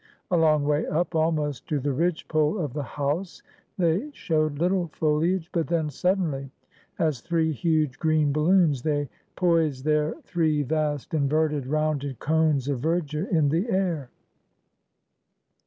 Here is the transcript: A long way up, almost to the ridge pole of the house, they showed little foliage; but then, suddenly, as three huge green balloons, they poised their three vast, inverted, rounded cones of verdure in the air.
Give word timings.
A 0.31 0.35
long 0.35 0.63
way 0.63 0.87
up, 0.87 1.13
almost 1.13 1.67
to 1.67 1.79
the 1.79 1.93
ridge 1.93 2.27
pole 2.27 2.57
of 2.57 2.73
the 2.73 2.81
house, 2.81 3.43
they 3.77 4.09
showed 4.13 4.57
little 4.57 4.87
foliage; 4.87 5.47
but 5.51 5.67
then, 5.67 5.91
suddenly, 5.91 6.49
as 6.97 7.21
three 7.21 7.51
huge 7.51 7.99
green 7.99 8.31
balloons, 8.33 8.81
they 8.81 9.09
poised 9.35 9.85
their 9.85 10.15
three 10.23 10.63
vast, 10.63 11.13
inverted, 11.13 11.67
rounded 11.67 12.17
cones 12.17 12.67
of 12.67 12.79
verdure 12.79 13.27
in 13.31 13.49
the 13.49 13.69
air. 13.69 14.09